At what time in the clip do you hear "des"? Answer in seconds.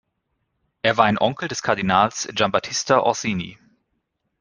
1.47-1.61